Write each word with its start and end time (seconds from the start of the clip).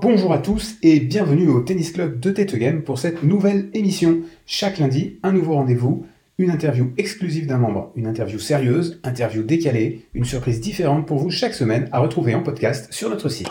Bonjour 0.00 0.32
à 0.32 0.38
tous 0.38 0.76
et 0.82 1.00
bienvenue 1.00 1.48
au 1.48 1.60
Tennis 1.60 1.92
Club 1.92 2.20
de 2.20 2.30
Tete 2.30 2.54
Game 2.56 2.82
pour 2.82 2.98
cette 2.98 3.22
nouvelle 3.22 3.68
émission. 3.74 4.20
Chaque 4.46 4.78
lundi, 4.78 5.18
un 5.22 5.32
nouveau 5.32 5.54
rendez-vous, 5.54 6.06
une 6.38 6.50
interview 6.50 6.92
exclusive 6.98 7.46
d'un 7.46 7.58
membre, 7.58 7.90
une 7.96 8.06
interview 8.06 8.38
sérieuse, 8.38 9.00
interview 9.02 9.42
décalée, 9.42 10.06
une 10.14 10.24
surprise 10.24 10.60
différente 10.60 11.06
pour 11.06 11.18
vous 11.18 11.30
chaque 11.30 11.54
semaine 11.54 11.88
à 11.92 11.98
retrouver 11.98 12.34
en 12.34 12.42
podcast 12.42 12.92
sur 12.92 13.10
notre 13.10 13.28
site. 13.28 13.48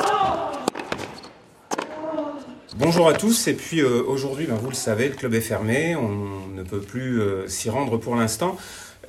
Bonjour 2.77 3.07
à 3.07 3.13
tous 3.13 3.47
et 3.47 3.53
puis 3.53 3.81
euh, 3.81 4.03
aujourd'hui, 4.05 4.47
ben, 4.47 4.55
vous 4.55 4.69
le 4.69 4.75
savez, 4.75 5.07
le 5.07 5.15
club 5.15 5.33
est 5.33 5.41
fermé, 5.41 5.95
on 5.95 6.47
ne 6.53 6.63
peut 6.63 6.81
plus 6.81 7.21
euh, 7.21 7.47
s'y 7.47 7.69
rendre 7.69 7.97
pour 7.97 8.15
l'instant. 8.15 8.57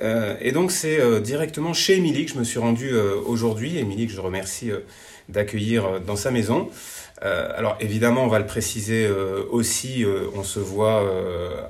Euh, 0.01 0.35
et 0.41 0.51
donc 0.51 0.71
c'est 0.71 0.99
euh, 0.99 1.19
directement 1.19 1.73
chez 1.73 1.95
Émilie 1.95 2.25
que 2.25 2.31
je 2.31 2.37
me 2.37 2.43
suis 2.43 2.59
rendu 2.59 2.91
euh, 2.91 3.15
aujourd'hui. 3.25 3.77
Émilie 3.77 4.07
que 4.07 4.13
je 4.13 4.21
remercie 4.21 4.71
d'accueillir 5.29 5.99
dans 6.01 6.15
sa 6.15 6.31
maison. 6.31 6.69
Alors 7.19 7.77
évidemment, 7.79 8.23
on 8.23 8.27
va 8.27 8.37
le 8.37 8.45
préciser 8.45 9.09
aussi, 9.49 10.05
on 10.35 10.43
se 10.43 10.59
voit, 10.59 11.03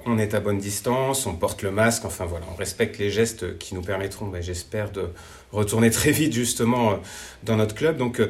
on 0.06 0.20
est 0.20 0.34
à 0.34 0.42
bonne 0.42 0.58
distance, 0.58 1.26
on 1.26 1.36
porte 1.36 1.64
le 1.64 1.72
masque, 1.72 2.04
enfin 2.04 2.26
voilà, 2.26 2.46
on 2.54 2.56
respecte 2.56 2.98
les 2.98 3.10
gestes 3.10 3.58
qui 3.58 3.74
nous 3.74 3.82
permettront, 3.82 4.28
ben, 4.28 4.44
j'espère, 4.44 4.92
de 4.92 5.06
retourner 5.54 5.90
très 5.90 6.12
vite 6.12 6.34
justement 6.34 7.00
dans 7.44 7.56
notre 7.56 7.76
club. 7.76 7.96
Donc 7.98 8.22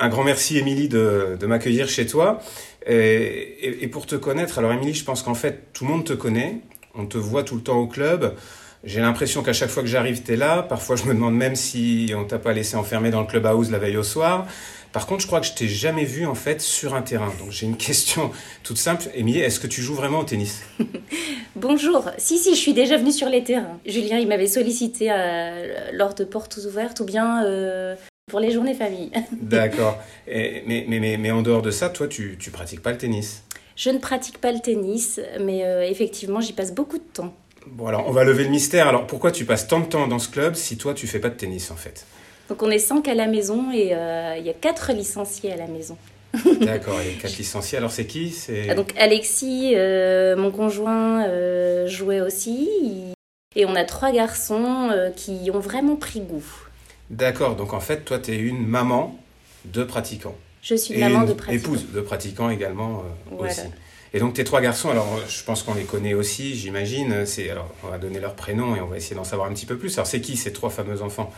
un 0.00 0.08
grand 0.08 0.24
merci 0.24 0.56
Émilie 0.56 0.88
de, 0.88 1.36
m'accueillir 1.46 1.88
chez 1.90 2.06
toi. 2.06 2.40
Et- 2.86 3.84
et 3.84 3.88
pour 3.88 4.06
te 4.06 4.16
connaître, 4.16 4.58
alors 4.58 4.72
Émilie, 4.72 4.94
je 4.94 5.04
pense 5.04 5.22
qu'en 5.22 5.34
fait 5.34 5.72
tout 5.74 5.84
le 5.84 5.90
monde 5.90 6.04
te 6.04 6.14
connaît, 6.14 6.60
on 6.94 7.04
te 7.06 7.18
voit 7.18 7.44
tout 7.44 7.56
le 7.56 7.62
temps 7.62 7.78
au 7.78 7.86
club. 7.86 8.34
J'ai 8.84 9.00
l'impression 9.00 9.42
qu'à 9.42 9.52
chaque 9.52 9.70
fois 9.70 9.82
que 9.82 9.88
j'arrive, 9.88 10.22
tu 10.22 10.32
es 10.32 10.36
là. 10.36 10.62
Parfois, 10.62 10.96
je 10.96 11.04
me 11.04 11.14
demande 11.14 11.34
même 11.34 11.56
si 11.56 12.12
on 12.16 12.24
t'a 12.24 12.38
pas 12.38 12.52
laissé 12.52 12.76
enfermer 12.76 13.10
dans 13.10 13.20
le 13.20 13.26
club 13.26 13.46
house 13.46 13.70
la 13.70 13.78
veille 13.78 13.96
au 13.96 14.02
soir. 14.02 14.46
Par 14.92 15.06
contre, 15.06 15.20
je 15.20 15.26
crois 15.26 15.40
que 15.40 15.46
je 15.46 15.52
t'ai 15.52 15.68
jamais 15.68 16.04
vu 16.04 16.24
en 16.24 16.34
fait 16.34 16.62
sur 16.62 16.94
un 16.94 17.02
terrain. 17.02 17.30
Donc 17.38 17.50
j'ai 17.50 17.66
une 17.66 17.76
question 17.76 18.30
toute 18.62 18.78
simple. 18.78 19.04
Émilie, 19.14 19.40
est-ce 19.40 19.60
que 19.60 19.66
tu 19.66 19.82
joues 19.82 19.94
vraiment 19.94 20.20
au 20.20 20.24
tennis? 20.24 20.62
Bonjour. 21.56 22.10
Si, 22.16 22.38
si, 22.38 22.54
je 22.54 22.60
suis 22.60 22.72
déjà 22.72 22.96
venue 22.96 23.12
sur 23.12 23.28
les 23.28 23.44
terrains. 23.44 23.78
Julien, 23.84 24.18
il 24.18 24.28
m'avait 24.28 24.46
sollicité 24.46 25.08
euh, 25.10 25.90
lors 25.92 26.14
de 26.14 26.24
portes 26.24 26.58
ouvertes 26.66 27.00
ou 27.00 27.04
bien 27.04 27.44
euh, 27.44 27.94
pour 28.30 28.40
les 28.40 28.50
journées 28.50 28.74
famille. 28.74 29.10
D'accord. 29.32 29.98
Mais, 30.26 30.64
mais, 30.66 30.86
mais, 30.88 31.16
mais 31.18 31.30
en 31.30 31.42
dehors 31.42 31.62
de 31.62 31.70
ça, 31.70 31.90
toi, 31.90 32.08
tu, 32.08 32.36
tu 32.38 32.50
pratiques 32.50 32.82
pas 32.82 32.92
le 32.92 32.98
tennis? 32.98 33.42
Je 33.76 33.90
ne 33.90 33.98
pratique 33.98 34.38
pas 34.38 34.52
le 34.52 34.60
tennis, 34.60 35.20
mais 35.40 35.64
euh, 35.64 35.82
effectivement, 35.82 36.40
j'y 36.40 36.54
passe 36.54 36.74
beaucoup 36.74 36.96
de 36.96 37.04
temps. 37.12 37.34
Bon, 37.66 37.86
alors 37.88 38.06
on 38.08 38.12
va 38.12 38.24
lever 38.24 38.44
le 38.44 38.50
mystère. 38.50 38.88
Alors 38.88 39.06
pourquoi 39.06 39.32
tu 39.32 39.44
passes 39.44 39.66
tant 39.68 39.80
de 39.80 39.86
temps 39.86 40.06
dans 40.06 40.18
ce 40.18 40.28
club 40.28 40.54
si 40.54 40.76
toi, 40.76 40.94
tu 40.94 41.06
fais 41.06 41.18
pas 41.18 41.28
de 41.28 41.34
tennis 41.34 41.70
en 41.70 41.76
fait? 41.76 42.06
Donc, 42.48 42.62
on 42.62 42.70
est 42.70 42.78
cinq 42.78 43.08
à 43.08 43.14
la 43.14 43.26
maison 43.26 43.72
et 43.72 43.88
euh, 43.92 44.36
il 44.38 44.46
y 44.46 44.50
a 44.50 44.52
quatre 44.54 44.92
licenciés 44.92 45.52
à 45.52 45.56
la 45.56 45.66
maison. 45.66 45.96
D'accord, 46.60 47.00
il 47.02 47.12
y 47.12 47.14
a 47.18 47.20
quatre 47.20 47.36
licenciés. 47.38 47.78
Alors 47.78 47.90
c'est 47.90 48.06
qui? 48.06 48.30
C'est 48.30 48.68
Ah, 48.70 48.74
donc, 48.74 48.92
Alexis, 48.98 49.72
euh, 49.74 50.36
mon 50.36 50.52
conjoint, 50.52 51.24
euh, 51.26 51.88
jouait 51.88 52.20
aussi. 52.20 52.68
Il- 52.82 53.12
Et 53.56 53.64
on 53.66 53.74
a 53.74 53.84
trois 53.84 54.12
garçons 54.12 54.90
qui 55.16 55.50
ont 55.52 55.58
vraiment 55.60 55.96
pris 55.96 56.20
goût. 56.20 56.44
D'accord. 57.10 57.56
Donc 57.56 57.72
en 57.72 57.80
fait, 57.80 58.04
toi, 58.04 58.18
tu 58.18 58.32
es 58.32 58.36
une 58.36 58.64
maman 58.66 59.18
de 59.64 59.82
pratiquants. 59.82 60.36
Je 60.62 60.74
suis 60.76 60.94
Et 60.94 61.00
maman 61.00 61.20
une 61.22 61.26
de 61.28 61.32
pratiquants. 61.32 61.64
épouse 61.72 61.86
de 61.92 62.00
pratiquants 62.00 62.50
également 62.50 63.02
Voilà. 63.30 63.50
aussi. 63.52 63.62
Et 64.14 64.18
donc 64.20 64.34
tes 64.34 64.44
trois 64.44 64.60
garçons, 64.60 64.90
alors 64.90 65.18
je 65.28 65.42
pense 65.44 65.62
qu'on 65.62 65.74
les 65.74 65.84
connaît 65.84 66.14
aussi, 66.14 66.54
j'imagine. 66.54 67.26
C'est 67.26 67.50
alors 67.50 67.68
on 67.84 67.88
va 67.88 67.98
donner 67.98 68.20
leur 68.20 68.34
prénom 68.34 68.74
et 68.76 68.80
on 68.80 68.86
va 68.86 68.96
essayer 68.96 69.16
d'en 69.16 69.24
savoir 69.24 69.48
un 69.50 69.52
petit 69.52 69.66
peu 69.66 69.76
plus. 69.76 69.96
Alors 69.98 70.06
c'est 70.06 70.20
qui 70.20 70.36
ces 70.36 70.52
trois 70.52 70.70
fameux 70.70 71.02
enfants? 71.02 71.32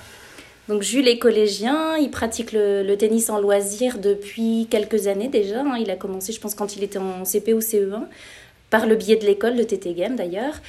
Donc 0.68 0.82
Jules 0.82 1.08
est 1.08 1.18
collégien, 1.18 1.96
il 1.96 2.10
pratique 2.10 2.52
le, 2.52 2.82
le 2.82 2.96
tennis 2.98 3.30
en 3.30 3.40
loisir 3.40 3.98
depuis 3.98 4.66
quelques 4.70 5.06
années 5.06 5.28
déjà. 5.28 5.60
hein. 5.60 5.78
Il 5.80 5.90
a 5.90 5.96
commencé, 5.96 6.32
je 6.32 6.40
pense, 6.40 6.54
quand 6.54 6.76
il 6.76 6.84
était 6.84 6.98
en 6.98 7.24
CP 7.24 7.54
ou 7.54 7.60
CE1, 7.60 8.02
par 8.68 8.86
le 8.86 8.94
biais 8.94 9.16
de 9.16 9.24
l'école 9.24 9.56
de 9.56 9.62
TT 9.62 9.94
Game 9.94 10.14
d'ailleurs. 10.16 10.60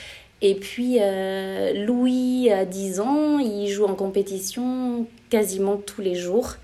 Et 0.41 0.55
puis 0.55 0.99
euh, 1.01 1.85
Louis 1.85 2.49
a 2.49 2.63
10 2.63 3.01
ans, 3.01 3.39
il 3.39 3.67
joue 3.67 3.83
en 3.85 3.93
compétition 3.95 5.05
quasiment 5.29 5.75
tous 5.75 6.01
les 6.01 6.15
jours. 6.15 6.55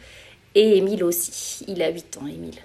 Et 0.56 0.78
Émile 0.78 1.04
aussi, 1.04 1.66
il 1.68 1.82
a 1.82 1.90
8 1.90 2.20
ans, 2.22 2.28
Émile. 2.28 2.56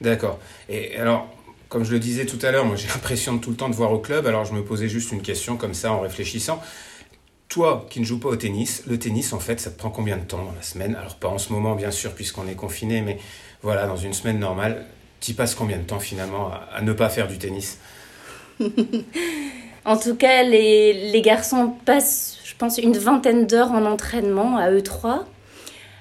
D'accord. 0.00 0.40
Et 0.68 0.96
alors, 0.96 1.28
comme 1.68 1.84
je 1.84 1.92
le 1.92 1.98
disais 1.98 2.26
tout 2.26 2.38
à 2.42 2.50
l'heure, 2.50 2.64
moi 2.64 2.76
j'ai 2.76 2.88
l'impression 2.88 3.34
de 3.34 3.40
tout 3.40 3.50
le 3.50 3.56
temps 3.56 3.68
de 3.68 3.74
voir 3.74 3.92
au 3.92 3.98
club. 3.98 4.26
Alors 4.26 4.44
je 4.44 4.52
me 4.52 4.64
posais 4.64 4.88
juste 4.88 5.12
une 5.12 5.22
question 5.22 5.56
comme 5.56 5.74
ça 5.74 5.92
en 5.92 6.00
réfléchissant. 6.00 6.62
Toi 7.48 7.86
qui 7.90 8.00
ne 8.00 8.04
joues 8.04 8.20
pas 8.20 8.28
au 8.28 8.36
tennis, 8.36 8.84
le 8.86 8.98
tennis 8.98 9.32
en 9.32 9.38
fait, 9.38 9.60
ça 9.60 9.70
te 9.70 9.78
prend 9.78 9.90
combien 9.90 10.16
de 10.16 10.24
temps 10.24 10.44
dans 10.44 10.52
la 10.52 10.62
semaine? 10.62 10.94
Alors 10.96 11.16
pas 11.16 11.28
en 11.28 11.38
ce 11.38 11.52
moment 11.52 11.74
bien 11.74 11.90
sûr 11.90 12.14
puisqu'on 12.14 12.46
est 12.48 12.54
confiné, 12.54 13.00
mais 13.00 13.18
voilà, 13.62 13.86
dans 13.86 13.96
une 13.96 14.12
semaine 14.12 14.38
normale, 14.38 14.86
tu 15.20 15.34
passes 15.34 15.54
combien 15.54 15.78
de 15.78 15.82
temps 15.82 15.98
finalement 15.98 16.50
à, 16.72 16.80
ne 16.82 16.92
pas 16.92 17.08
faire 17.08 17.28
du 17.28 17.38
tennis? 17.38 17.78
En 19.84 19.96
tout 19.96 20.16
cas, 20.16 20.42
les, 20.42 21.10
les 21.12 21.22
garçons 21.22 21.72
passent, 21.86 22.40
je 22.44 22.54
pense, 22.54 22.76
une 22.76 22.98
vingtaine 22.98 23.46
d'heures 23.46 23.70
en 23.70 23.86
entraînement 23.86 24.58
à 24.58 24.70
eux 24.70 24.82
trois. 24.82 25.24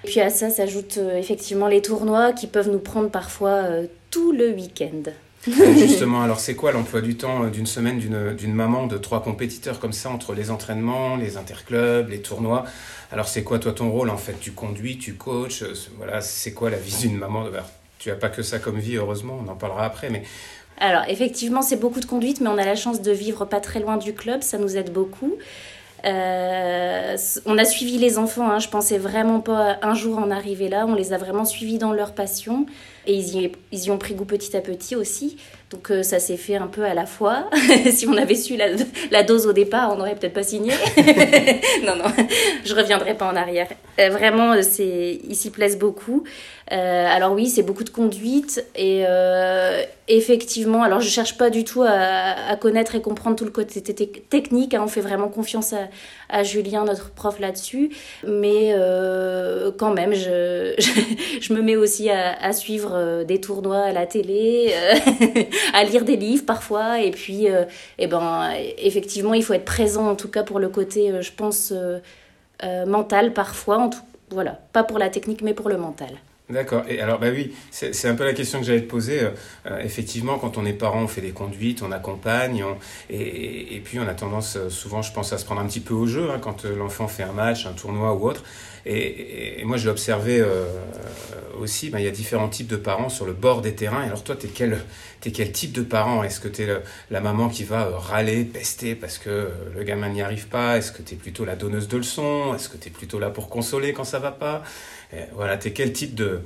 Puis 0.03 0.19
à 0.19 0.29
ça 0.29 0.49
s'ajoutent 0.49 0.97
euh, 0.97 1.17
effectivement 1.17 1.67
les 1.67 1.81
tournois 1.81 2.33
qui 2.33 2.47
peuvent 2.47 2.69
nous 2.69 2.79
prendre 2.79 3.09
parfois 3.09 3.49
euh, 3.49 3.87
tout 4.11 4.33
le 4.33 4.51
week-end. 4.51 5.03
Euh, 5.47 5.73
Justement, 5.75 6.21
alors 6.23 6.39
c'est 6.39 6.55
quoi 6.55 6.71
l'emploi 6.71 7.01
du 7.01 7.15
temps 7.17 7.43
euh, 7.43 7.49
d'une 7.49 7.65
semaine 7.65 7.99
d'une 7.99 8.33
d'une 8.35 8.53
maman 8.53 8.87
de 8.87 8.97
trois 8.97 9.21
compétiteurs 9.23 9.79
comme 9.79 9.93
ça 9.93 10.09
entre 10.09 10.33
les 10.33 10.51
entraînements, 10.51 11.15
les 11.15 11.37
interclubs, 11.37 12.09
les 12.09 12.21
tournois? 12.21 12.65
Alors 13.11 13.27
c'est 13.27 13.43
quoi 13.43 13.59
toi 13.59 13.71
ton 13.73 13.89
rôle 13.89 14.09
en 14.09 14.17
fait? 14.17 14.37
Tu 14.39 14.51
conduis, 14.51 14.97
tu 14.97 15.15
coaches, 15.15 15.63
euh, 15.63 15.73
c'est- 15.75 15.91
voilà, 15.97 16.21
c'est 16.21 16.53
quoi 16.53 16.69
la 16.69 16.77
vie 16.77 16.95
d'une 17.07 17.17
maman? 17.17 17.45
Alors, 17.45 17.65
Tu 17.99 18.11
as 18.11 18.15
pas 18.15 18.29
que 18.29 18.43
ça 18.43 18.59
comme 18.59 18.77
vie 18.79 18.95
heureusement, 18.97 19.39
on 19.43 19.49
en 19.49 19.55
parlera 19.55 19.83
après, 19.85 20.09
mais 20.11 20.23
Alors 20.79 21.03
effectivement, 21.07 21.61
c'est 21.63 21.77
beaucoup 21.77 21.99
de 21.99 22.05
conduite, 22.05 22.41
mais 22.41 22.49
on 22.49 22.57
a 22.59 22.65
la 22.65 22.75
chance 22.75 23.01
de 23.01 23.11
vivre 23.11 23.45
pas 23.45 23.59
très 23.61 23.79
loin 23.79 23.97
du 23.97 24.13
club, 24.13 24.43
ça 24.43 24.57
nous 24.59 24.77
aide 24.77 24.91
beaucoup. 24.93 25.33
Euh, 26.05 27.17
on 27.45 27.57
a 27.57 27.65
suivi 27.65 27.97
les 27.97 28.17
enfants, 28.19 28.49
hein, 28.51 28.59
je 28.59 28.69
pensais 28.69 28.97
vraiment 28.99 29.39
pas 29.41 29.77
un 29.81 29.95
jour 29.95 30.19
en 30.19 30.29
arriver 30.31 30.69
là, 30.69 30.85
on 30.87 30.93
les 30.95 31.11
a 31.13 31.17
vraiment 31.17 31.43
suivis 31.45 31.79
dans 31.79 31.91
leur 31.93 32.13
passion 32.13 32.65
et 33.07 33.13
ils 33.13 33.85
y, 33.85 33.89
ont 33.89 33.97
pris 33.97 34.13
goût 34.13 34.25
petit 34.25 34.55
à 34.55 34.61
petit 34.61 34.95
aussi. 34.95 35.37
Donc 35.69 35.91
euh, 35.91 36.01
ça 36.01 36.19
s'est 36.19 36.37
fait 36.37 36.55
un 36.55 36.67
peu 36.67 36.85
à 36.85 36.93
la 36.93 37.05
fois. 37.05 37.49
si 37.91 38.07
on 38.07 38.15
avait 38.15 38.35
su 38.35 38.57
la, 39.11 39.23
dose 39.23 39.47
au 39.47 39.53
départ, 39.53 39.91
on 39.91 39.97
n'aurait 39.97 40.15
peut-être 40.15 40.33
pas 40.33 40.43
signé. 40.43 40.71
non, 41.85 41.95
non, 41.95 42.05
je 42.63 42.73
reviendrai 42.73 43.15
pas 43.15 43.25
en 43.25 43.35
arrière. 43.35 43.67
Euh, 43.99 44.09
vraiment, 44.09 44.53
euh, 44.53 44.61
ils 44.79 45.35
s'y 45.35 45.49
plaisent 45.49 45.77
beaucoup. 45.77 46.23
Alors 46.69 47.31
oui, 47.31 47.47
c'est 47.47 47.63
beaucoup 47.63 47.85
de 47.85 47.89
conduite 47.89 48.61
et 48.75 49.05
effectivement, 50.09 50.83
alors 50.83 50.99
je 50.99 51.07
cherche 51.07 51.37
pas 51.37 51.49
du 51.49 51.63
tout 51.63 51.81
à, 51.81 52.57
connaître 52.57 52.95
et 52.95 53.01
comprendre 53.01 53.37
tout 53.37 53.45
le 53.45 53.51
côté 53.51 53.81
te- 53.81 54.03
technique. 54.03 54.73
hein, 54.73 54.81
on 54.83 54.89
fait 54.89 54.99
vraiment 54.99 55.29
confiance 55.29 55.73
à, 56.29 56.43
Julien, 56.43 56.83
notre 56.83 57.11
prof 57.11 57.39
là-dessus, 57.39 57.91
mais 58.27 58.75
quand 59.77 59.93
même, 59.93 60.13
je, 60.13 60.46
je, 61.41 61.53
me 61.53 61.61
mets 61.61 61.75
aussi 61.75 62.09
à, 62.09 62.53
suivre 62.53 62.91
euh, 62.93 63.23
des 63.23 63.41
tournois 63.41 63.79
à 63.79 63.91
la 63.91 64.05
télé, 64.05 64.71
euh, 64.73 65.43
à 65.73 65.83
lire 65.83 66.05
des 66.05 66.15
livres 66.15 66.45
parfois, 66.45 67.01
et 67.01 67.09
puis, 67.09 67.49
euh, 67.49 67.65
eh 67.97 68.05
ben, 68.05 68.51
effectivement, 68.77 69.33
il 69.33 69.43
faut 69.43 69.53
être 69.53 69.65
présent 69.65 70.07
en 70.07 70.15
tout 70.15 70.29
cas 70.29 70.43
pour 70.43 70.59
le 70.59 70.69
côté, 70.69 71.11
je 71.21 71.31
pense, 71.31 71.73
mental 72.85 73.33
parfois. 73.33 73.77
En 73.79 73.89
tout, 73.89 73.99
voilà, 74.29 74.59
pas 74.71 74.83
pour 74.83 74.99
la 74.99 75.09
technique, 75.09 75.41
mais 75.41 75.53
pour 75.53 75.69
le 75.69 75.77
mental. 75.77 76.11
D'accord. 76.49 76.83
Et 76.87 77.01
alors, 77.01 77.19
bah 77.19 77.27
oui, 77.29 77.53
c'est 77.71 78.05
un 78.07 78.15
peu 78.15 78.23
la 78.23 78.31
question 78.31 78.59
que 78.59 78.65
j'allais 78.65 78.81
te 78.83 78.87
poser. 78.89 79.21
Euh, 79.21 79.31
euh, 79.65 79.79
effectivement, 79.83 80.39
quand 80.39 80.57
on 80.57 80.65
est 80.65 80.71
parent, 80.71 81.01
on 81.03 81.07
fait 81.09 81.19
des 81.19 81.31
conduites, 81.31 81.81
on 81.83 81.91
accompagne, 81.91 82.63
on- 82.63 82.77
et, 83.09 83.75
et- 83.75 83.79
puis 83.81 83.99
on 83.99 84.07
a 84.07 84.13
tendance, 84.13 84.55
euh, 84.55 84.69
souvent, 84.69 85.01
je 85.01 85.11
pense, 85.11 85.33
à 85.33 85.37
se 85.39 85.43
prendre 85.43 85.59
un 85.59 85.67
petit 85.67 85.81
peu 85.81 85.93
au 85.93 86.07
jeu 86.07 86.29
hein, 86.31 86.39
quand 86.41 86.63
euh, 86.63 86.73
l'enfant 86.77 87.09
fait 87.09 87.23
un 87.23 87.33
match, 87.33 87.65
un 87.65 87.73
tournoi 87.73 88.13
ou 88.13 88.29
autre. 88.29 88.43
Et, 88.85 89.59
et- 89.59 89.65
moi, 89.65 89.75
je 89.75 89.83
l'ai 89.83 89.91
observé 89.91 90.39
euh, 90.39 90.63
aussi. 91.59 91.89
ben, 91.89 91.99
il 91.99 92.05
y 92.05 92.07
a 92.07 92.11
différents 92.11 92.47
types 92.49 92.67
de 92.67 92.75
parents 92.77 93.09
sur 93.09 93.25
le 93.25 93.33
bord 93.33 93.61
des 93.61 93.75
terrains. 93.75 94.03
Et 94.03 94.07
alors, 94.07 94.23
toi, 94.23 94.35
t'es 94.35 94.47
quel, 94.47 94.79
t'es 95.21 95.31
quel 95.31 95.51
type 95.51 95.71
de 95.73 95.81
parent? 95.81 96.23
Est-ce 96.23 96.39
que 96.39 96.47
t'es 96.47 96.67
la 97.11 97.19
maman 97.21 97.49
qui 97.49 97.63
va 97.63 97.89
râler, 97.97 98.43
pester 98.45 98.95
parce 98.95 99.17
que 99.17 99.49
le 99.75 99.83
gamin 99.83 100.09
n'y 100.09 100.21
arrive 100.21 100.47
pas? 100.47 100.77
Est-ce 100.77 100.91
que 100.91 101.01
t'es 101.01 101.15
plutôt 101.15 101.45
la 101.45 101.55
donneuse 101.55 101.87
de 101.87 101.97
leçons? 101.97 102.53
Est-ce 102.55 102.69
que 102.69 102.77
t'es 102.77 102.89
plutôt 102.89 103.19
là 103.19 103.29
pour 103.29 103.49
consoler 103.49 103.93
quand 103.93 104.03
ça 104.05 104.19
va 104.19 104.31
pas? 104.31 104.63
Et 105.13 105.17
Voilà, 105.33 105.57
t'es 105.57 105.71
quel 105.71 105.93
type 105.93 106.15
de, 106.15 106.36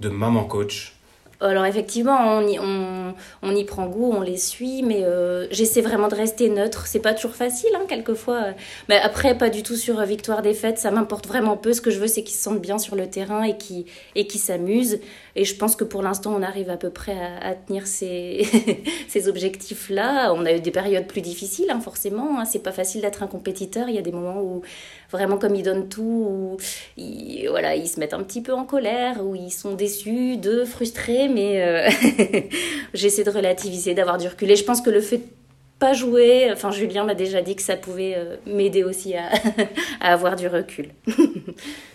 de 0.00 0.08
maman 0.08 0.44
coach 0.44 0.94
Alors 1.40 1.64
effectivement, 1.64 2.18
on 2.36 2.46
y, 2.46 2.58
on, 2.58 3.14
on 3.42 3.56
y 3.56 3.64
prend 3.64 3.86
goût, 3.86 4.12
on 4.12 4.20
les 4.20 4.36
suit, 4.36 4.82
mais 4.82 5.04
euh, 5.04 5.46
j'essaie 5.50 5.80
vraiment 5.80 6.08
de 6.08 6.14
rester 6.14 6.48
neutre. 6.48 6.86
C'est 6.86 7.00
pas 7.00 7.14
toujours 7.14 7.34
facile, 7.34 7.70
hein, 7.74 7.84
quelquefois. 7.88 8.48
Mais 8.88 8.98
après, 8.98 9.36
pas 9.36 9.48
du 9.48 9.62
tout 9.62 9.76
sur 9.76 10.00
euh, 10.00 10.04
victoire-défaite. 10.04 10.78
Ça 10.78 10.90
m'importe 10.90 11.26
vraiment 11.26 11.56
peu. 11.56 11.72
Ce 11.72 11.80
que 11.80 11.90
je 11.90 11.98
veux, 11.98 12.06
c'est 12.08 12.22
qu'ils 12.22 12.36
se 12.36 12.42
sentent 12.42 12.60
bien 12.60 12.78
sur 12.78 12.94
le 12.96 13.08
terrain 13.08 13.42
et 13.42 13.56
qu'ils 13.56 13.86
et 14.14 14.28
s'amusent. 14.28 15.00
Et 15.36 15.44
je 15.44 15.54
pense 15.56 15.76
que 15.76 15.84
pour 15.84 16.02
l'instant, 16.02 16.34
on 16.36 16.42
arrive 16.42 16.68
à 16.70 16.76
peu 16.76 16.90
près 16.90 17.16
à, 17.18 17.48
à 17.48 17.54
tenir 17.54 17.86
ces, 17.86 18.46
ces 19.08 19.28
objectifs-là. 19.28 20.32
On 20.34 20.44
a 20.44 20.52
eu 20.52 20.60
des 20.60 20.70
périodes 20.70 21.06
plus 21.06 21.22
difficiles, 21.22 21.70
hein, 21.70 21.80
forcément. 21.80 22.38
Hein. 22.38 22.44
C'est 22.44 22.62
pas 22.62 22.72
facile 22.72 23.00
d'être 23.00 23.22
un 23.22 23.28
compétiteur. 23.28 23.88
Il 23.88 23.94
y 23.94 23.98
a 23.98 24.02
des 24.02 24.12
moments 24.12 24.42
où 24.42 24.62
vraiment 25.10 25.38
comme 25.38 25.54
ils 25.54 25.62
donnent 25.62 25.88
tout, 25.88 26.02
ou 26.02 26.56
ils, 26.96 27.46
voilà, 27.48 27.74
ils 27.74 27.88
se 27.88 28.00
mettent 28.00 28.14
un 28.14 28.22
petit 28.22 28.42
peu 28.42 28.52
en 28.52 28.64
colère, 28.64 29.24
ou 29.24 29.34
ils 29.34 29.50
sont 29.50 29.74
déçus, 29.74 30.36
de 30.36 30.64
frustrés, 30.64 31.28
mais 31.28 31.62
euh, 31.62 31.88
j'essaie 32.94 33.24
de 33.24 33.30
relativiser, 33.30 33.94
d'avoir 33.94 34.18
du 34.18 34.28
recul. 34.28 34.50
Et 34.50 34.56
je 34.56 34.64
pense 34.64 34.80
que 34.80 34.90
le 34.90 35.00
fait 35.00 35.20
pas 35.80 35.94
jouer. 35.94 36.50
Enfin, 36.52 36.70
Julien 36.70 37.04
m'a 37.04 37.14
déjà 37.14 37.42
dit 37.42 37.56
que 37.56 37.62
ça 37.62 37.74
pouvait 37.74 38.14
euh, 38.16 38.36
m'aider 38.46 38.84
aussi 38.84 39.14
à, 39.14 39.30
avoir 40.00 40.36
du 40.36 40.46
recul. 40.46 40.90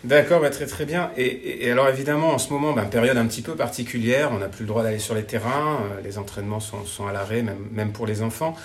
D'accord, 0.05 0.39
bah, 0.39 0.51
très 0.51 0.67
très 0.67 0.85
bien. 0.85 1.09
Et, 1.17 1.69
alors 1.71 1.89
évidemment, 1.89 2.29
en 2.29 2.37
ce 2.37 2.53
moment, 2.53 2.73
bah, 2.73 2.83
période 2.83 3.17
un 3.17 3.25
petit 3.25 3.41
peu 3.41 3.55
particulière, 3.55 4.29
on 4.31 4.37
n'a 4.37 4.47
plus 4.47 4.61
le 4.61 4.67
droit 4.67 4.83
d'aller 4.83 4.99
sur 4.99 5.15
les 5.15 5.23
terrains, 5.23 5.79
euh, 5.81 6.01
les 6.03 6.19
entraînements 6.19 6.59
sont, 6.59 6.85
sont 6.85 7.07
à 7.07 7.11
l'arrêt, 7.11 7.41
même, 7.41 7.67
même 7.71 7.91
pour 7.91 8.05
les 8.05 8.21
enfants. 8.21 8.55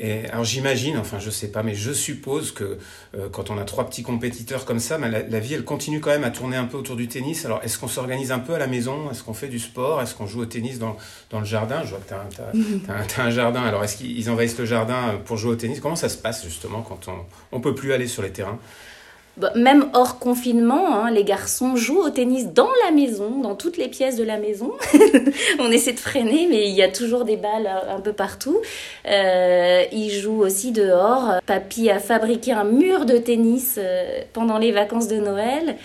Et 0.00 0.26
alors 0.30 0.44
j'imagine, 0.44 0.96
enfin 0.96 1.18
je 1.20 1.30
sais 1.30 1.48
pas, 1.48 1.62
mais 1.62 1.74
je 1.74 1.92
suppose 1.92 2.50
que 2.50 2.78
euh, 3.16 3.28
quand 3.30 3.50
on 3.50 3.58
a 3.58 3.64
trois 3.64 3.86
petits 3.86 4.02
compétiteurs 4.02 4.64
comme 4.64 4.80
ça, 4.80 4.98
bah, 4.98 5.08
la, 5.08 5.40
vie 5.40 5.54
elle 5.54 5.64
continue 5.64 6.00
quand 6.00 6.10
même 6.10 6.24
à 6.24 6.30
tourner 6.30 6.56
un 6.56 6.64
peu 6.64 6.76
autour 6.76 6.96
du 6.96 7.06
tennis. 7.06 7.44
Alors 7.44 7.60
est-ce 7.62 7.78
qu'on 7.78 7.88
s'organise 7.88 8.32
un 8.32 8.40
peu 8.40 8.54
à 8.54 8.58
la 8.58 8.66
maison? 8.66 9.10
Est-ce 9.10 9.22
qu'on 9.22 9.34
fait 9.34 9.48
du 9.48 9.60
sport? 9.60 10.02
Est-ce 10.02 10.16
qu'on 10.16 10.26
joue 10.26 10.40
au 10.40 10.46
tennis 10.46 10.80
dans, 10.80 10.96
dans 11.30 11.38
le 11.38 11.46
jardin? 11.46 11.82
Je 11.84 11.90
vois 11.90 11.98
que 11.98 12.08
tu 12.08 12.90
as, 12.90 13.22
un 13.22 13.30
jardin. 13.30 13.62
Alors 13.62 13.84
est-ce 13.84 13.96
qu'ils 13.96 14.30
envahissent 14.30 14.58
le 14.58 14.66
jardin 14.66 15.20
pour 15.24 15.36
jouer 15.36 15.52
au 15.52 15.56
tennis? 15.56 15.78
Comment 15.80 15.96
ça 15.96 16.08
se 16.08 16.18
passe 16.18 16.44
justement 16.44 16.82
quand 16.82 17.08
on 17.52 17.58
ne 17.58 17.62
peut 17.62 17.74
plus 17.74 17.92
aller 17.92 18.08
sur 18.08 18.22
les 18.22 18.30
terrains? 18.30 18.58
Même 19.54 19.88
hors 19.92 20.18
confinement, 20.18 20.94
hein, 20.94 21.10
les 21.10 21.24
garçons 21.24 21.76
jouent 21.76 22.00
au 22.00 22.10
tennis 22.10 22.52
dans 22.52 22.68
la 22.84 22.90
maison, 22.90 23.40
dans 23.40 23.54
toutes 23.54 23.76
les 23.76 23.88
pièces 23.88 24.16
de 24.16 24.24
la 24.24 24.38
maison. 24.38 24.72
on 25.58 25.70
essaie 25.70 25.92
de 25.92 26.00
freiner, 26.00 26.46
mais 26.50 26.68
il 26.68 26.74
y 26.74 26.82
a 26.82 26.88
toujours 26.88 27.24
des 27.24 27.36
balles 27.36 27.70
un 27.88 28.00
peu 28.00 28.12
partout. 28.12 28.58
Euh, 29.06 29.84
ils 29.92 30.10
jouent 30.10 30.42
aussi 30.42 30.72
dehors. 30.72 31.40
Papy 31.46 31.90
a 31.90 31.98
fabriqué 31.98 32.52
un 32.52 32.64
mur 32.64 33.04
de 33.04 33.18
tennis 33.18 33.76
euh, 33.78 34.20
pendant 34.32 34.58
les 34.58 34.72
vacances 34.72 35.08
de 35.08 35.18
Noël. 35.18 35.76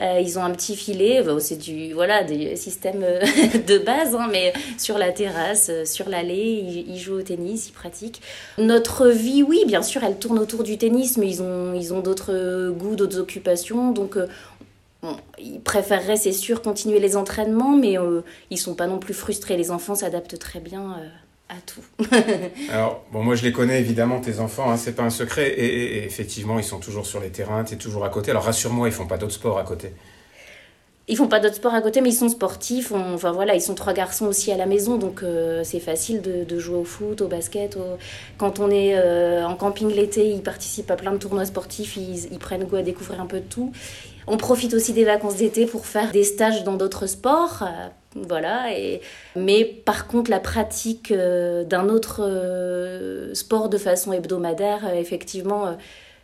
Euh, 0.00 0.20
ils 0.20 0.38
ont 0.38 0.42
un 0.42 0.50
petit 0.52 0.76
filet, 0.76 1.22
c'est 1.40 1.58
du 1.58 1.92
voilà 1.92 2.24
des 2.24 2.56
systèmes 2.56 3.02
euh, 3.02 3.20
de 3.66 3.78
base, 3.78 4.14
hein, 4.14 4.28
mais 4.30 4.52
sur 4.78 4.96
la 4.96 5.12
terrasse, 5.12 5.68
euh, 5.70 5.84
sur 5.84 6.08
l'allée, 6.08 6.84
ils, 6.88 6.98
jouent 6.98 7.18
au 7.18 7.22
tennis, 7.22 7.68
ils 7.68 7.72
pratiquent. 7.72 8.22
Notre 8.58 9.08
vie, 9.08 9.42
oui, 9.42 9.64
bien 9.66 9.82
sûr, 9.82 10.02
elle 10.02 10.18
tourne 10.18 10.38
autour 10.38 10.62
du 10.62 10.78
tennis, 10.78 11.18
mais 11.18 11.28
ils 11.28 11.42
ont 11.42 11.74
ils 11.74 11.92
ont 11.92 12.00
d'autres 12.00 12.70
goûts, 12.70 12.96
d'autres 12.96 13.18
occupations, 13.18 13.92
donc 13.92 14.16
ils 15.38 15.60
préféreraient, 15.60 16.16
c'est 16.16 16.32
sûr, 16.32 16.62
continuer 16.62 17.00
les 17.00 17.16
entraînements, 17.16 17.76
mais 17.76 17.96
ils 18.50 18.58
sont 18.58 18.74
pas 18.74 18.86
non 18.86 18.98
plus 18.98 19.14
frustrés. 19.14 19.56
Les 19.56 19.70
enfants 19.70 19.94
s'adaptent 19.94 20.38
très 20.38 20.60
bien 20.60 20.96
à 21.50 21.60
tout. 21.66 21.82
Alors, 22.70 23.04
bon, 23.12 23.22
moi 23.22 23.34
je 23.34 23.42
les 23.42 23.52
connais 23.52 23.80
évidemment, 23.80 24.20
tes 24.20 24.38
enfants, 24.38 24.70
hein, 24.70 24.76
c'est 24.76 24.94
pas 24.94 25.02
un 25.02 25.10
secret. 25.10 25.48
Et, 25.48 26.04
effectivement, 26.04 26.58
ils 26.58 26.64
sont 26.64 26.78
toujours 26.78 27.06
sur 27.06 27.20
les 27.20 27.30
terrains, 27.30 27.64
tu 27.64 27.74
es 27.74 27.76
toujours 27.76 28.04
à 28.04 28.08
côté. 28.08 28.30
Alors 28.30 28.44
rassure-moi, 28.44 28.88
ils 28.88 28.94
font 28.94 29.06
pas 29.06 29.18
d'autres 29.18 29.34
sports 29.34 29.58
à 29.58 29.64
côté. 29.64 29.92
Ils 31.10 31.16
font 31.16 31.26
pas 31.26 31.40
d'autres 31.40 31.56
sports 31.56 31.74
à 31.74 31.82
côté, 31.82 32.00
mais 32.00 32.10
ils 32.10 32.14
sont 32.14 32.28
sportifs. 32.28 32.92
enfin 32.92 33.32
voilà, 33.32 33.56
ils 33.56 33.60
sont 33.60 33.74
trois 33.74 33.92
garçons 33.92 34.26
aussi 34.26 34.52
à 34.52 34.56
la 34.56 34.66
maison, 34.66 34.96
donc 34.96 35.24
euh, 35.24 35.62
c'est 35.64 35.80
facile 35.80 36.22
de, 36.22 36.58
jouer 36.60 36.76
au 36.76 36.84
foot, 36.84 37.20
au 37.20 37.26
basket. 37.26 37.76
Quand 38.38 38.60
on 38.60 38.70
est 38.70 38.96
euh, 38.96 39.44
en 39.44 39.56
camping 39.56 39.92
l'été, 39.92 40.30
ils 40.30 40.40
participent 40.40 40.90
à 40.90 40.94
plein 40.94 41.10
de 41.10 41.16
tournois 41.16 41.46
sportifs, 41.46 41.96
ils, 41.96 42.38
prennent 42.38 42.62
goût 42.62 42.76
à 42.76 42.82
découvrir 42.82 43.20
un 43.20 43.26
peu 43.26 43.40
de 43.40 43.44
tout. 43.44 43.72
On 44.28 44.36
profite 44.36 44.72
aussi 44.72 44.92
des 44.92 45.04
vacances 45.04 45.34
d'été 45.34 45.66
pour 45.66 45.84
faire 45.84 46.12
des 46.12 46.22
stages 46.22 46.62
dans 46.62 46.76
d'autres 46.76 47.08
sports. 47.08 47.64
Euh, 47.64 47.88
voilà. 48.14 48.66
Mais 49.34 49.64
par 49.64 50.06
contre, 50.06 50.30
la 50.30 50.38
pratique 50.38 51.12
d'un 51.12 51.88
autre 51.88 53.30
sport 53.34 53.68
de 53.68 53.78
façon 53.78 54.12
hebdomadaire, 54.12 54.94
effectivement, 54.94 55.76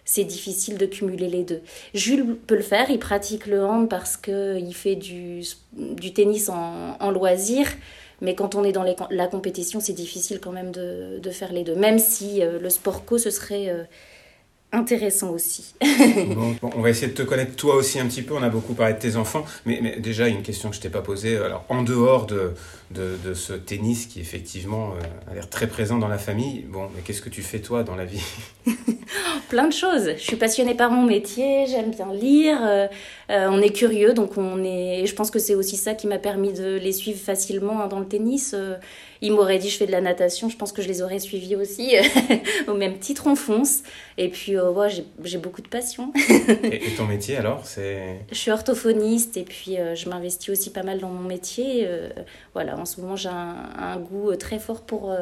c'est 0.07 0.25
difficile 0.25 0.79
de 0.79 0.87
cumuler 0.87 1.29
les 1.29 1.43
deux. 1.43 1.61
Jules 1.93 2.37
peut 2.47 2.57
le 2.57 2.63
faire, 2.63 2.89
il 2.89 2.99
pratique 2.99 3.47
le 3.47 3.63
hand 3.63 3.91
parce 3.91 4.17
qu'il 4.17 4.75
fait 4.75 4.97
du, 4.97 5.43
tennis 6.15 6.49
en, 6.49 7.11
loisir. 7.11 7.67
Mais 8.23 8.35
quand 8.35 8.55
on 8.55 8.65
est 8.65 8.73
dans 8.73 8.85
la 9.11 9.27
compétition, 9.27 9.79
c'est 9.81 9.93
difficile 9.93 10.41
quand 10.41 10.53
même 10.53 10.71
de, 10.71 11.19
de, 11.19 11.31
faire 11.31 11.53
les 11.53 11.65
deux. 11.65 11.75
Même 11.75 11.99
si 11.99 12.41
le 12.41 12.71
sport 12.71 13.05
co, 13.05 13.19
ce 13.19 13.29
serait 13.29 13.87
intéressant 14.77 15.31
aussi. 15.31 15.75
bon, 15.81 16.57
on 16.63 16.81
va 16.81 16.91
essayer 16.91 17.09
de 17.09 17.15
te 17.15 17.23
connaître 17.23 17.57
toi 17.57 17.75
aussi 17.75 17.99
un 17.99 18.07
petit 18.07 18.23
peu. 18.23 18.35
On 18.35 18.43
a 18.43 18.49
beaucoup 18.49 18.75
parlé 18.75 18.95
de 18.95 18.99
tes 18.99 19.17
enfants, 19.17 19.45
mais, 19.65 19.81
mais 19.83 19.99
déjà 19.99 20.29
une 20.29 20.43
question 20.43 20.71
que 20.71 20.77
je 20.77 20.81
t'ai 20.81 20.91
pas 20.91 21.03
posée. 21.03 21.37
Alors 21.39 21.65
en 21.69 21.83
dehors 21.83 22.27
de, 22.27 22.53
de, 22.91 23.17
de 23.25 23.35
ce 23.35 23.53
tennis 23.55 24.07
qui 24.07 24.21
effectivement 24.21 24.93
euh, 24.93 25.31
a 25.31 25.35
l'air 25.35 25.49
très 25.49 25.67
présent 25.67 25.99
dans 25.99 26.09
la 26.09 26.19
famille, 26.19 26.65
bon, 26.69 26.89
mais 26.95 27.03
qu'est-ce 27.03 27.23
que 27.23 27.31
tu 27.31 27.43
fais 27.43 27.61
toi 27.61 27.83
dans 27.83 27.97
la 27.97 28.05
vie? 28.05 28.23
Plein 29.49 29.69
de 29.69 29.73
choses. 29.73 30.11
Je 30.17 30.23
suis 30.23 30.37
passionnée 30.37 30.75
par 30.75 30.91
mon 30.91 31.03
métier. 31.03 31.67
J'aime 31.67 31.91
bien 31.91 32.13
lire. 32.13 32.59
Euh, 32.63 32.87
euh, 33.31 33.49
on 33.51 33.61
est 33.63 33.71
curieux, 33.71 34.13
donc 34.13 34.37
on 34.37 34.63
est. 34.63 35.07
Je 35.07 35.15
pense 35.15 35.31
que 35.31 35.39
c'est 35.39 35.55
aussi 35.55 35.77
ça 35.77 35.95
qui 35.95 36.07
m'a 36.07 36.19
permis 36.19 36.53
de 36.53 36.77
les 36.77 36.93
suivre 36.93 37.21
facilement 37.21 37.83
hein, 37.83 37.87
dans 37.89 38.01
le 38.01 38.07
tennis 38.07 38.55
ils 39.21 39.33
m'auraient 39.33 39.59
dit 39.59 39.71
je 39.71 39.77
fais 39.77 39.87
de 39.87 39.93
la 39.93 40.01
natation, 40.01 40.49
je 40.49 40.57
pense 40.57 40.73
que 40.73 40.83
je 40.83 40.89
les 40.89 41.03
aurais 41.03 41.19
suivis 41.19 41.57
aussi. 41.57 41.95
Au 42.69 42.75
même 42.75 42.99
titre, 42.99 43.27
on 43.27 43.35
fonce. 43.35 43.83
Et 44.19 44.29
puis, 44.29 44.57
euh, 44.57 44.89
j'ai 45.25 45.39
beaucoup 45.39 45.63
de 45.63 45.69
passion. 45.69 46.13
et, 46.63 46.81
ton 46.97 47.07
métier 47.07 47.37
alors 47.37 47.67
c'est? 47.67 48.21
Je 48.31 48.37
suis 48.37 48.51
orthophoniste 48.51 49.37
et 49.37 49.45
puis 49.45 49.79
euh, 49.79 49.95
je 49.95 50.09
m'investis 50.09 50.51
aussi 50.51 50.71
pas 50.71 50.83
mal 50.83 50.99
dans 50.99 51.09
mon 51.09 51.29
métier. 51.29 51.85
Euh, 51.87 52.09
voilà, 52.55 52.79
en 52.79 52.85
ce 52.85 53.01
moment, 53.01 53.17
j'ai 53.17 53.29
un, 53.29 53.97
goût 53.97 54.35
très 54.37 54.59
fort 54.59 54.83
pour 54.83 55.15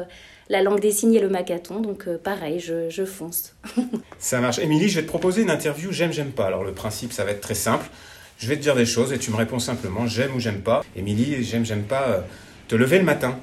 la 0.49 0.61
langue 0.61 0.79
des 0.79 0.91
signes 0.91 1.13
et 1.13 1.19
le 1.19 1.29
macaton. 1.29 1.79
Donc, 1.79 2.09
pareil, 2.17 2.59
je, 2.59 2.89
je 2.89 3.05
fonce. 3.05 3.55
ça 4.19 4.39
marche. 4.41 4.59
Émilie, 4.59 4.89
je 4.89 4.99
vais 4.99 5.03
te 5.03 5.07
proposer 5.09 5.41
une 5.41 5.49
interview 5.49 5.91
j'aime, 5.91 6.11
j'aime 6.11 6.31
pas. 6.31 6.45
Alors, 6.45 6.63
le 6.63 6.73
principe, 6.73 7.13
ça 7.13 7.23
va 7.23 7.31
être 7.31 7.41
très 7.41 7.55
simple. 7.55 7.89
Je 8.37 8.47
vais 8.47 8.57
te 8.57 8.61
dire 8.61 8.75
des 8.75 8.85
choses 8.85 9.13
et 9.13 9.17
tu 9.17 9.31
me 9.31 9.37
réponds 9.37 9.59
simplement 9.59 10.07
j'aime 10.07 10.35
ou 10.35 10.39
j'aime 10.39 10.59
pas. 10.59 10.83
Émilie, 10.95 11.41
j'aime, 11.43 11.65
j'aime 11.65 11.83
pas 11.83 12.25
te 12.67 12.75
lever 12.75 12.97
le 12.97 13.05
matin. 13.05 13.39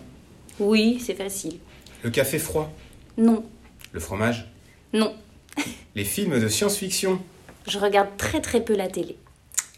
Oui, 0.62 1.02
c'est 1.04 1.14
facile. 1.14 1.58
Le 2.04 2.10
café 2.10 2.38
froid 2.38 2.72
Non. 3.18 3.44
Le 3.90 3.98
fromage 3.98 4.48
Non. 4.92 5.12
Les 5.96 6.04
films 6.04 6.38
de 6.38 6.46
science-fiction 6.46 7.20
Je 7.66 7.78
regarde 7.78 8.16
très 8.16 8.40
très 8.40 8.64
peu 8.64 8.76
la 8.76 8.86
télé. 8.88 9.16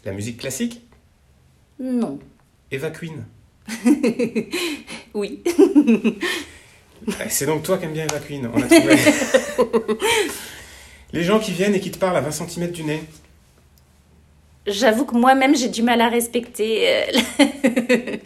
La 0.05 0.11
musique 0.11 0.37
classique 0.37 0.81
Non. 1.79 2.19
Eva 2.69 2.91
Queen 2.91 3.25
Oui. 5.15 5.41
Eh, 7.07 7.29
c'est 7.29 7.47
donc 7.47 7.63
toi 7.63 7.77
qui 7.79 7.85
aimes 7.85 7.93
bien 7.93 8.05
Eva 8.05 8.19
Queen, 8.19 8.47
on 8.53 8.61
a 8.61 8.67
trouvé. 8.67 8.95
Les 11.13 11.23
gens 11.23 11.39
qui 11.39 11.51
viennent 11.51 11.73
et 11.73 11.79
qui 11.79 11.89
te 11.89 11.97
parlent 11.97 12.17
à 12.17 12.21
20 12.21 12.47
cm 12.47 12.71
du 12.71 12.83
nez 12.83 13.01
J'avoue 14.67 15.05
que 15.05 15.15
moi-même 15.15 15.55
j'ai 15.55 15.69
du 15.69 15.83
mal 15.83 16.01
à 16.01 16.09
respecter. 16.09 16.87
Euh, 16.89 17.05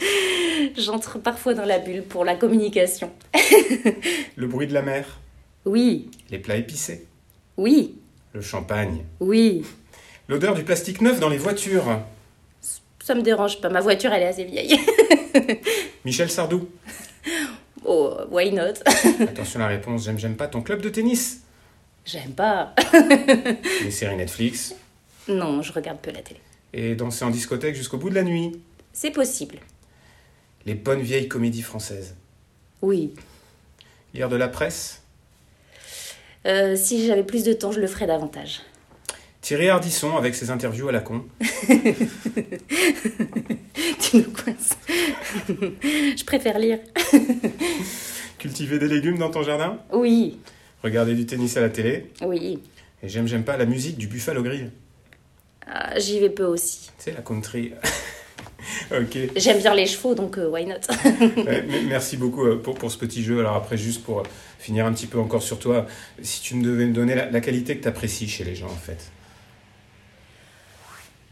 J'entre 0.78 1.20
parfois 1.20 1.54
dans 1.54 1.66
la 1.66 1.80
bulle 1.80 2.04
pour 2.04 2.24
la 2.24 2.36
communication. 2.36 3.12
Le 4.36 4.48
bruit 4.48 4.68
de 4.68 4.74
la 4.74 4.82
mer 4.82 5.20
Oui. 5.66 6.10
Les 6.30 6.40
plats 6.40 6.56
épicés 6.56 7.06
Oui. 7.58 7.96
Le 8.34 8.42
champagne 8.42 9.04
Oui. 9.20 9.66
L'odeur 10.30 10.54
du 10.56 10.64
plastique 10.64 11.02
neuf 11.02 11.20
dans 11.20 11.30
les 11.30 11.38
voitures 11.38 12.00
Ça 13.04 13.16
me 13.16 13.22
dérange 13.22 13.60
pas, 13.60 13.70
ma 13.70 13.82
voiture 13.82 14.14
elle 14.14 14.24
est 14.24 14.28
assez 14.28 14.46
vieille. 14.46 14.80
Michel 16.06 16.30
Sardou 16.30 16.70
Oh, 17.86 18.14
why 18.30 18.52
not? 18.52 18.76
Attention 19.22 19.60
à 19.62 19.64
la 19.64 19.70
réponse, 19.70 20.04
j'aime, 20.06 20.20
j'aime 20.20 20.36
pas 20.36 20.48
ton 20.48 20.62
club 20.62 20.82
de 20.82 20.90
tennis 20.90 21.42
J'aime 22.06 22.32
pas. 22.32 22.74
Les 23.84 23.92
séries 23.92 24.16
Netflix 24.16 24.74
Non, 25.30 25.62
je 25.62 25.72
regarde 25.72 26.00
peu 26.00 26.12
la 26.12 26.22
télé. 26.22 26.40
Et 26.74 26.96
danser 26.96 27.24
en 27.26 27.30
discothèque 27.30 27.76
jusqu'au 27.76 27.98
bout 27.98 28.10
de 28.10 28.16
la 28.16 28.24
nuit 28.24 28.60
C'est 28.94 29.12
possible 29.12 29.60
les 30.66 30.76
bonnes 30.76 31.02
vieilles 31.02 31.28
comédies 31.28 31.62
françaises 31.62 32.16
Oui. 32.82 33.14
Lire 34.14 34.30
de 34.30 34.36
la 34.36 34.48
presse 34.48 35.02
euh, 36.46 36.76
Si 36.76 37.08
j'avais 37.08 37.24
plus 37.24 37.44
de 37.44 37.54
temps, 37.54 37.72
je 37.72 37.80
le 37.80 37.88
ferais 37.88 38.06
davantage. 38.08 38.62
Thierry 39.42 39.70
Ardisson 39.70 40.18
avec 40.18 40.36
ses 40.36 40.52
interviews 40.52 40.90
à 40.90 40.92
la 40.92 41.00
con. 41.00 41.24
tu 41.68 41.78
nous 44.18 44.32
coinces. 44.32 44.78
je 45.48 46.26
préfère 46.26 46.60
lire. 46.60 46.80
Cultiver 48.38 48.80
des 48.80 48.90
légumes 48.90 49.18
dans 49.18 49.32
ton 49.32 49.44
jardin 49.44 49.80
Oui. 49.94 50.40
Regarder 50.84 51.16
du 51.16 51.26
tennis 51.26 51.56
à 51.58 51.62
la 51.62 51.70
télé 51.70 52.12
Oui. 52.22 52.60
Et 53.02 53.08
j'aime, 53.08 53.28
j'aime 53.28 53.46
pas 53.46 53.56
la 53.56 53.66
musique 53.66 53.98
du 53.98 54.08
Buffalo 54.08 54.44
Grill. 54.44 54.72
Ah, 55.72 56.00
J'y 56.00 56.20
vais 56.20 56.30
peu 56.30 56.46
aussi. 56.46 56.90
C'est 56.98 57.12
la 57.12 57.22
country. 57.22 57.74
J'aime 59.36 59.60
bien 59.60 59.74
les 59.74 59.86
chevaux, 59.86 60.16
donc 60.16 60.38
euh, 60.38 60.50
why 60.50 60.66
not? 60.66 60.76
Merci 61.88 62.18
beaucoup 62.18 62.46
euh, 62.46 62.62
pour, 62.62 62.76
pour, 62.76 62.92
ce 62.92 62.98
petit 62.98 63.24
jeu. 63.24 63.40
Alors 63.40 63.56
après, 63.56 63.78
juste 63.78 64.04
pour 64.04 64.24
finir 64.58 64.86
un 64.86 64.94
petit 64.94 65.08
peu 65.08 65.20
encore 65.20 65.44
sur 65.44 65.60
toi, 65.60 65.86
si 66.22 66.42
tu 66.42 66.56
me 66.56 66.64
devais 66.64 66.86
me 66.86 66.94
donner 66.94 67.16
la, 67.16 67.42
qualité 67.42 67.78
que 67.78 67.84
tu 67.84 67.88
apprécies 67.88 68.28
chez 68.28 68.44
les 68.44 68.56
gens, 68.56 68.68
en 68.68 68.76
fait. 68.76 69.12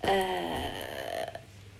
Euh, 0.05 0.11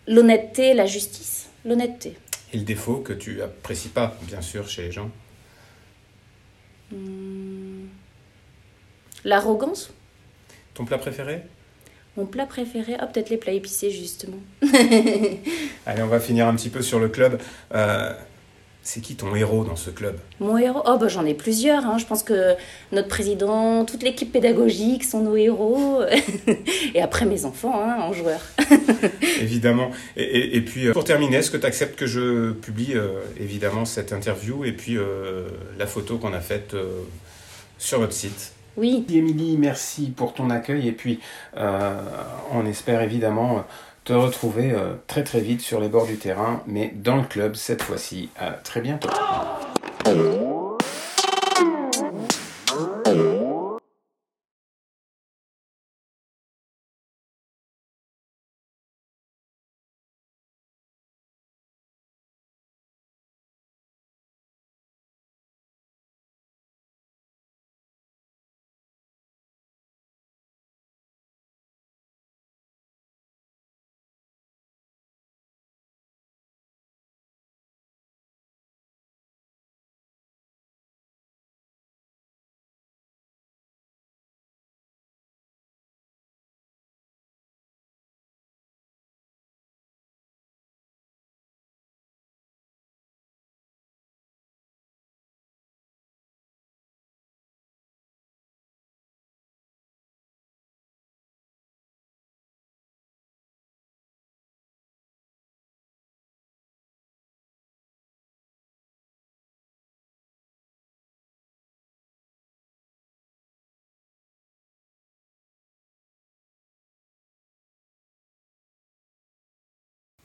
l'honnêteté, 0.07 0.73
la 0.73 0.85
justice? 0.85 1.49
L'honnêteté. 1.63 2.15
Et 2.53 2.57
le 2.57 2.63
défaut 2.63 2.97
que 2.97 3.13
tu 3.13 3.41
apprécies 3.41 3.89
pas, 3.89 4.17
bien 4.23 4.41
sûr, 4.41 4.67
chez 4.67 4.83
les 4.83 4.91
gens? 4.91 5.11
Hmm. 6.91 7.85
L'arrogance? 9.23 9.91
Ton 10.73 10.85
plat 10.85 10.97
préféré? 10.97 11.43
Mon 12.17 12.25
plat 12.25 12.45
préféré, 12.45 12.97
oh, 13.01 13.05
peut-être 13.13 13.29
les 13.29 13.37
plats 13.37 13.53
épicés 13.53 13.91
justement. 13.91 14.37
Allez, 15.85 16.01
on 16.01 16.07
va 16.07 16.19
finir 16.19 16.47
un 16.47 16.55
petit 16.55 16.69
peu 16.69 16.81
sur 16.81 16.99
le 16.99 17.09
club. 17.09 17.39
Euh, 17.73 18.11
c'est 18.87 19.01
qui 19.01 19.15
ton 19.15 19.35
héros 19.35 19.65
dans 19.65 19.75
ce 19.75 19.89
club? 19.89 20.17
Mon 20.39 20.57
héros? 20.57 20.81
Oh, 20.85 20.97
bah, 20.97 21.09
j'en 21.09 21.25
ai 21.25 21.33
plusieurs. 21.33 21.85
Hein. 21.85 21.97
Je 21.97 22.05
pense 22.05 22.23
que 22.23 22.55
notre 22.93 23.09
président, 23.09 23.83
toute 23.83 24.01
l'équipe 24.01 24.31
pédagogique 24.31 25.03
sont 25.03 25.19
nos 25.19 25.35
héros. 25.35 26.03
et 26.95 27.01
après, 27.01 27.25
mes 27.25 27.43
enfants 27.43 27.81
hein, 27.83 27.97
en 27.99 28.13
joueurs. 28.13 28.39
évidemment. 29.41 29.91
Et, 30.15 30.61
puis, 30.61 30.87
euh, 30.87 30.93
pour 30.93 31.03
terminer, 31.03 31.35
est-ce 31.37 31.51
que 31.51 31.57
tu 31.57 31.65
acceptes 31.65 31.99
que 31.99 32.05
je 32.05 32.53
publie 32.53 32.93
euh, 32.93 33.19
évidemment 33.37 33.83
cette 33.83 34.13
interview 34.13 34.63
et 34.63 34.71
puis 34.71 34.97
euh, 34.97 35.49
la 35.77 35.85
photo 35.85 36.17
qu'on 36.17 36.31
a 36.31 36.39
faite 36.39 36.73
sur 37.77 37.99
votre 37.99 38.13
site? 38.13 38.53
Oui. 38.77 39.05
Émilie, 39.09 39.57
merci 39.57 40.11
pour 40.15 40.33
ton 40.33 40.49
accueil. 40.49 40.87
Et 40.87 40.91
puis, 40.91 41.19
on 41.55 42.65
espère 42.65 43.01
évidemment 43.01 43.65
te 44.07 44.13
retrouver 44.13 44.71
euh, 44.71 44.93
très 45.07 45.25
très 45.25 45.41
vite 45.41 45.59
sur 45.59 45.81
les 45.81 45.89
bords 45.89 46.07
du 46.07 46.15
terrain, 46.15 46.63
mais 46.65 46.93
dans 46.95 47.17
le 47.17 47.23
club 47.23 47.55
cette 47.55 47.81
fois-ci. 47.81 48.29
À 48.37 48.51
très 48.51 48.79
bientôt. 48.79 49.09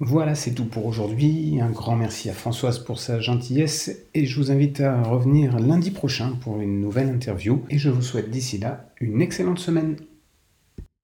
Voilà, 0.04 0.34
c'est 0.34 0.52
tout 0.52 0.64
pour 0.64 0.86
aujourd'hui. 0.86 1.60
Un 1.60 1.70
grand 1.70 1.94
merci 1.94 2.28
à 2.28 2.32
Françoise 2.32 2.80
pour 2.80 2.98
sa 2.98 3.20
gentillesse 3.20 4.00
et 4.14 4.26
je 4.26 4.36
vous 4.36 4.50
invite 4.50 4.80
à 4.80 5.00
revenir 5.00 5.60
lundi 5.60 5.92
prochain 5.92 6.32
pour 6.40 6.60
une 6.60 6.80
nouvelle 6.80 7.08
interview 7.08 7.62
et 7.70 7.78
je 7.78 7.88
vous 7.88 8.02
souhaite 8.02 8.28
d'ici 8.28 8.58
là 8.58 8.88
une 9.00 9.22
excellente 9.22 9.60
semaine. 9.60 9.94